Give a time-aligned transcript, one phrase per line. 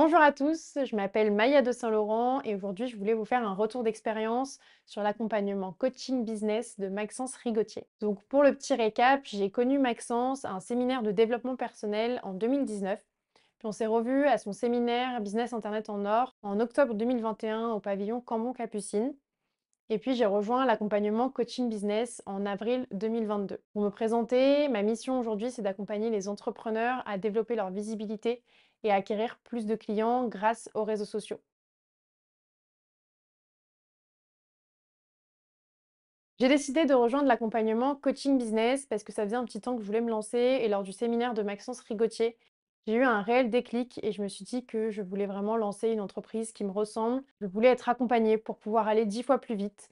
[0.00, 3.52] Bonjour à tous, je m'appelle Maya de Saint-Laurent et aujourd'hui je voulais vous faire un
[3.52, 7.84] retour d'expérience sur l'accompagnement coaching business de Maxence Rigotier.
[8.00, 12.32] Donc pour le petit récap, j'ai connu Maxence à un séminaire de développement personnel en
[12.32, 13.04] 2019.
[13.58, 17.80] Puis on s'est revu à son séminaire Business Internet en Or en octobre 2021 au
[17.80, 19.16] pavillon Cambon-Capucine.
[19.90, 23.60] Et puis j'ai rejoint l'accompagnement coaching business en avril 2022.
[23.72, 28.44] Pour me présenter, ma mission aujourd'hui c'est d'accompagner les entrepreneurs à développer leur visibilité
[28.84, 31.40] et acquérir plus de clients grâce aux réseaux sociaux.
[36.40, 39.82] J'ai décidé de rejoindre l'accompagnement coaching business parce que ça faisait un petit temps que
[39.82, 42.36] je voulais me lancer et lors du séminaire de Maxence Rigotier,
[42.86, 45.88] j'ai eu un réel déclic et je me suis dit que je voulais vraiment lancer
[45.90, 47.22] une entreprise qui me ressemble.
[47.40, 49.88] Je voulais être accompagnée pour pouvoir aller dix fois plus vite.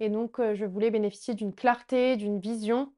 [0.00, 2.92] Et donc, je voulais bénéficier d'une clarté, d'une vision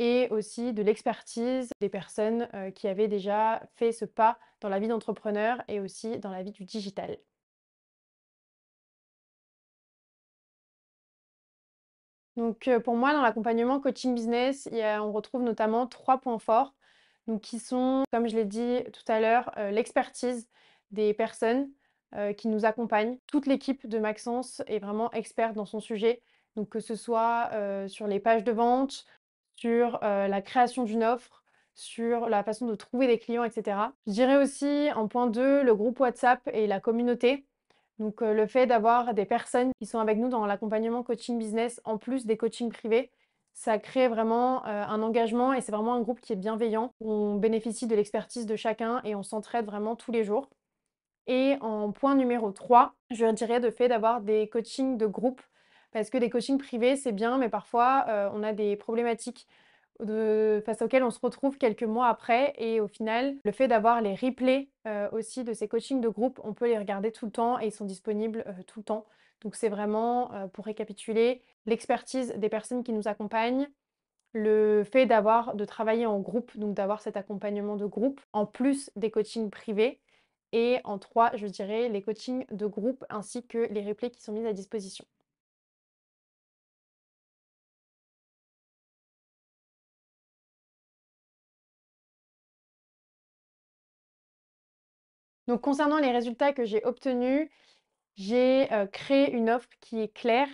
[0.00, 4.80] et aussi de l'expertise des personnes euh, qui avaient déjà fait ce pas dans la
[4.80, 7.18] vie d'entrepreneur et aussi dans la vie du digital.
[12.36, 16.74] Donc euh, pour moi, dans l'accompagnement coaching business, on retrouve notamment trois points forts,
[17.26, 20.48] donc qui sont, comme je l'ai dit tout à l'heure, euh, l'expertise
[20.90, 21.70] des personnes
[22.36, 23.18] qui nous accompagnent.
[23.28, 26.22] Toute l'équipe de Maxence est vraiment experte dans son sujet,
[26.56, 27.50] donc que ce soit
[27.86, 29.06] sur les pages de vente,
[29.60, 31.42] sur la création d'une offre,
[31.74, 33.76] sur la façon de trouver des clients, etc.
[34.06, 37.46] Je dirais aussi en point 2, le groupe WhatsApp et la communauté.
[37.98, 41.98] Donc le fait d'avoir des personnes qui sont avec nous dans l'accompagnement coaching business en
[41.98, 43.10] plus des coachings privés,
[43.52, 46.94] ça crée vraiment un engagement et c'est vraiment un groupe qui est bienveillant.
[47.00, 50.48] On bénéficie de l'expertise de chacun et on s'entraide vraiment tous les jours.
[51.26, 55.42] Et en point numéro 3, je dirais de fait d'avoir des coachings de groupe
[55.92, 59.46] parce que des coachings privés, c'est bien, mais parfois, on a des problématiques
[60.64, 62.54] face auxquelles on se retrouve quelques mois après.
[62.56, 64.68] Et au final, le fait d'avoir les replays
[65.12, 67.72] aussi de ces coachings de groupe, on peut les regarder tout le temps et ils
[67.72, 69.04] sont disponibles tout le temps.
[69.42, 73.68] Donc c'est vraiment, pour récapituler, l'expertise des personnes qui nous accompagnent,
[74.32, 78.90] le fait d'avoir de travailler en groupe, donc d'avoir cet accompagnement de groupe, en plus
[78.96, 80.00] des coachings privés.
[80.52, 84.32] Et en trois, je dirais, les coachings de groupe ainsi que les replays qui sont
[84.32, 85.04] mis à disposition.
[95.50, 97.50] Donc concernant les résultats que j'ai obtenus,
[98.14, 100.46] j'ai, créé une offre qui est claire,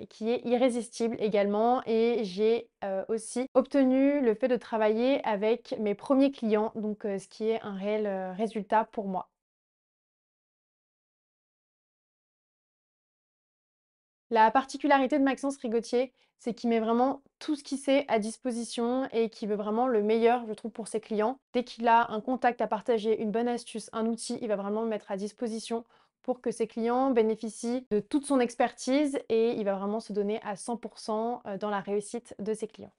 [0.00, 2.70] et qui est irrésistible également et j'ai,
[3.08, 7.74] aussi obtenu le fait de travailler avec mes premiers clients, donc ce qui est un
[7.74, 9.31] réel, résultat pour moi.
[14.32, 19.06] La particularité de Maxence Rigotier, c'est qu'il met vraiment tout ce qu'il sait à disposition
[19.12, 21.38] et qu'il veut vraiment le meilleur, je trouve, pour ses clients.
[21.52, 24.80] Dès qu'il a un contact à partager, une bonne astuce, un outil, il va vraiment
[24.84, 25.84] le mettre à disposition
[26.22, 30.40] pour que ses clients bénéficient de toute son expertise et il va vraiment se donner
[30.44, 32.94] à 100% dans la réussite de ses clients.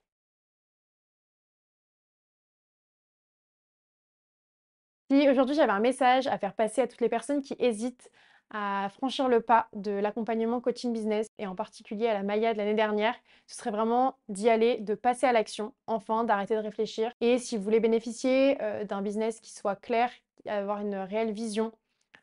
[5.10, 8.08] Si aujourd'hui j'avais un message à faire passer à toutes les personnes qui hésitent
[8.50, 12.58] à franchir le pas de l'accompagnement coaching business et en particulier à la Maya de
[12.58, 13.14] l'année dernière,
[13.46, 17.12] ce serait vraiment d'y aller, de passer à l'action, enfin d'arrêter de réfléchir.
[17.20, 20.10] Et si vous voulez bénéficier euh, d'un business qui soit clair,
[20.46, 21.72] avoir une réelle vision,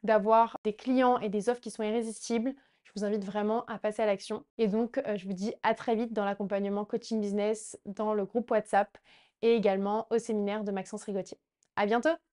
[0.03, 2.53] d'avoir des clients et des offres qui sont irrésistibles,
[2.83, 4.43] je vous invite vraiment à passer à l'action.
[4.57, 8.25] Et donc, euh, je vous dis à très vite dans l'accompagnement coaching business, dans le
[8.25, 8.97] groupe WhatsApp
[9.41, 11.37] et également au séminaire de Maxence Rigotier.
[11.75, 12.30] À bientôt!